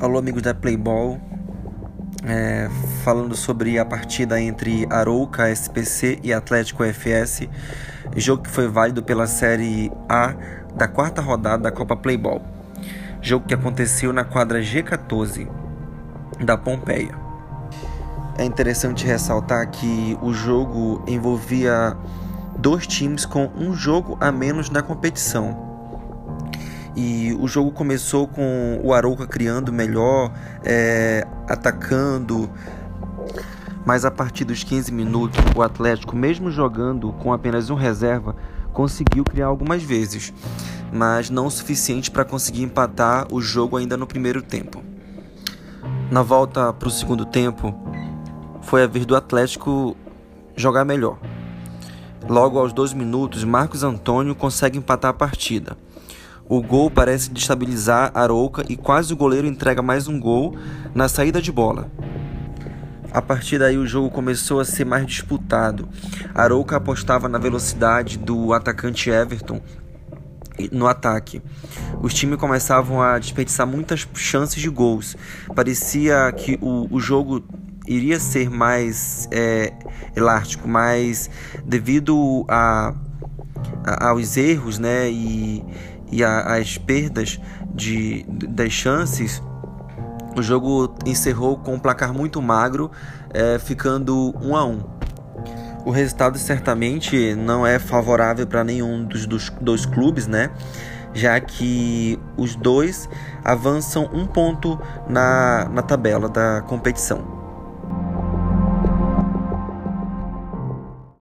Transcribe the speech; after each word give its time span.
Alô, 0.00 0.16
amigos 0.16 0.42
da 0.42 0.54
Playball. 0.54 1.20
É, 2.24 2.68
falando 3.02 3.34
sobre 3.34 3.80
a 3.80 3.84
partida 3.84 4.40
entre 4.40 4.86
Arouca 4.88 5.50
SPC 5.50 6.20
e 6.22 6.32
Atlético 6.32 6.84
FS, 6.84 7.48
jogo 8.14 8.44
que 8.44 8.50
foi 8.50 8.68
válido 8.68 9.02
pela 9.02 9.26
Série 9.26 9.90
A 10.08 10.36
da 10.76 10.86
quarta 10.86 11.20
rodada 11.20 11.64
da 11.64 11.72
Copa 11.72 11.96
Playball. 11.96 12.40
Jogo 13.20 13.46
que 13.48 13.54
aconteceu 13.54 14.12
na 14.12 14.22
quadra 14.22 14.60
G14 14.60 15.48
da 16.44 16.56
Pompeia. 16.56 17.16
É 18.38 18.44
interessante 18.44 19.04
ressaltar 19.04 19.68
que 19.68 20.16
o 20.22 20.32
jogo 20.32 21.02
envolvia 21.08 21.96
dois 22.56 22.86
times 22.86 23.26
com 23.26 23.50
um 23.56 23.74
jogo 23.74 24.16
a 24.20 24.30
menos 24.30 24.70
na 24.70 24.80
competição 24.80 25.67
e 26.98 27.32
o 27.38 27.46
jogo 27.46 27.70
começou 27.70 28.26
com 28.26 28.80
o 28.82 28.92
Arouca 28.92 29.24
criando 29.24 29.72
melhor, 29.72 30.32
é, 30.64 31.24
atacando. 31.46 32.50
Mas 33.86 34.04
a 34.04 34.10
partir 34.10 34.44
dos 34.44 34.64
15 34.64 34.90
minutos, 34.90 35.38
o 35.54 35.62
Atlético, 35.62 36.16
mesmo 36.16 36.50
jogando 36.50 37.12
com 37.12 37.32
apenas 37.32 37.70
um 37.70 37.76
reserva, 37.76 38.34
conseguiu 38.72 39.22
criar 39.22 39.46
algumas 39.46 39.80
vezes, 39.80 40.34
mas 40.92 41.30
não 41.30 41.46
o 41.46 41.50
suficiente 41.52 42.10
para 42.10 42.24
conseguir 42.24 42.64
empatar 42.64 43.28
o 43.32 43.40
jogo 43.40 43.76
ainda 43.76 43.96
no 43.96 44.06
primeiro 44.06 44.42
tempo. 44.42 44.82
Na 46.10 46.22
volta 46.22 46.72
para 46.72 46.88
o 46.88 46.90
segundo 46.90 47.24
tempo, 47.24 47.72
foi 48.60 48.82
a 48.82 48.88
vez 48.88 49.06
do 49.06 49.14
Atlético 49.14 49.96
jogar 50.56 50.84
melhor. 50.84 51.16
Logo 52.28 52.58
aos 52.58 52.72
dois 52.72 52.92
minutos, 52.92 53.44
Marcos 53.44 53.84
Antônio 53.84 54.34
consegue 54.34 54.76
empatar 54.76 55.12
a 55.12 55.14
partida. 55.14 55.76
O 56.48 56.62
gol 56.62 56.90
parece 56.90 57.30
destabilizar 57.30 58.10
Arouca 58.14 58.64
e 58.70 58.76
quase 58.76 59.12
o 59.12 59.16
goleiro 59.16 59.46
entrega 59.46 59.82
mais 59.82 60.08
um 60.08 60.18
gol 60.18 60.56
na 60.94 61.06
saída 61.06 61.42
de 61.42 61.52
bola. 61.52 61.90
A 63.12 63.20
partir 63.20 63.58
daí 63.58 63.76
o 63.76 63.86
jogo 63.86 64.10
começou 64.10 64.58
a 64.58 64.64
ser 64.64 64.86
mais 64.86 65.06
disputado. 65.06 65.86
Arouca 66.34 66.76
apostava 66.76 67.28
na 67.28 67.36
velocidade 67.36 68.16
do 68.16 68.54
atacante 68.54 69.10
Everton 69.10 69.60
no 70.72 70.86
ataque. 70.86 71.42
Os 72.00 72.14
times 72.14 72.38
começavam 72.38 73.02
a 73.02 73.18
desperdiçar 73.18 73.66
muitas 73.66 74.08
chances 74.14 74.60
de 74.60 74.70
gols. 74.70 75.16
Parecia 75.54 76.32
que 76.32 76.58
o, 76.62 76.88
o 76.90 76.98
jogo 76.98 77.44
iria 77.86 78.18
ser 78.18 78.50
mais 78.50 79.28
é, 79.30 79.72
elástico, 80.16 80.66
mas 80.68 81.30
devido 81.64 82.44
a, 82.48 82.88
a, 82.88 82.94
aos 83.98 84.36
erros 84.36 84.78
né, 84.78 85.10
e, 85.10 85.64
e 86.10 86.24
as 86.24 86.78
perdas 86.78 87.40
de, 87.74 88.24
das 88.28 88.72
chances, 88.72 89.42
o 90.36 90.42
jogo 90.42 90.94
encerrou 91.06 91.58
com 91.58 91.74
um 91.74 91.78
placar 91.78 92.12
muito 92.12 92.40
magro, 92.40 92.90
é, 93.32 93.58
ficando 93.58 94.34
1 94.40 94.56
a 94.56 94.64
1. 94.64 94.98
O 95.84 95.90
resultado 95.90 96.38
certamente 96.38 97.34
não 97.34 97.66
é 97.66 97.78
favorável 97.78 98.46
para 98.46 98.62
nenhum 98.62 99.04
dos, 99.04 99.26
dos 99.26 99.50
dois 99.60 99.86
clubes, 99.86 100.26
né? 100.26 100.50
Já 101.14 101.40
que 101.40 102.18
os 102.36 102.54
dois 102.54 103.08
avançam 103.44 104.08
um 104.12 104.26
ponto 104.26 104.78
na, 105.08 105.68
na 105.72 105.82
tabela 105.82 106.28
da 106.28 106.60
competição. 106.62 107.37